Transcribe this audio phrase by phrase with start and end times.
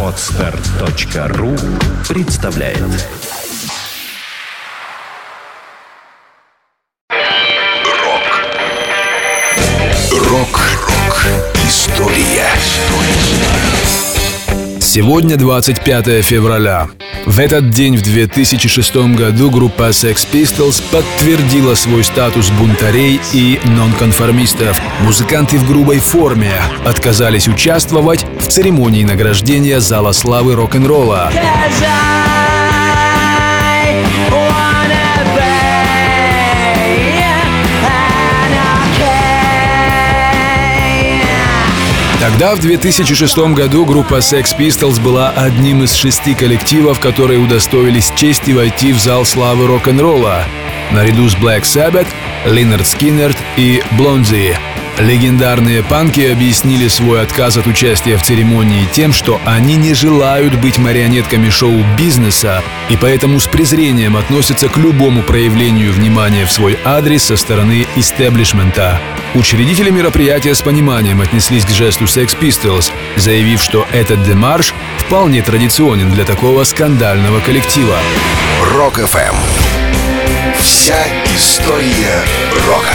[0.00, 1.56] Отстар.ру
[2.08, 2.78] представляет.
[7.90, 8.44] Рок.
[10.12, 11.26] Рок-рок
[11.66, 12.46] История
[14.94, 16.86] Сегодня 25 февраля.
[17.26, 24.80] В этот день в 2006 году группа Sex Pistols подтвердила свой статус бунтарей и нонконформистов.
[25.00, 26.52] Музыканты в грубой форме
[26.86, 31.32] отказались участвовать в церемонии награждения Зала славы рок-н-ролла.
[42.24, 48.52] Тогда, в 2006 году, группа Sex Pistols была одним из шести коллективов, которые удостоились чести
[48.52, 50.46] войти в зал славы рок-н-ролла,
[50.90, 52.08] наряду с Black Sabbath,
[52.46, 54.56] Линард Скиннерт и Блонди.
[54.98, 60.78] Легендарные панки объяснили свой отказ от участия в церемонии тем, что они не желают быть
[60.78, 67.36] марионетками шоу-бизнеса и поэтому с презрением относятся к любому проявлению внимания в свой адрес со
[67.36, 69.00] стороны истеблишмента.
[69.34, 76.12] Учредители мероприятия с пониманием отнеслись к жесту Sex Pistols, заявив, что этот демарш вполне традиционен
[76.12, 77.98] для такого скандального коллектива.
[78.62, 79.34] Рок-ФМ
[80.60, 82.22] Вся история
[82.68, 82.94] рока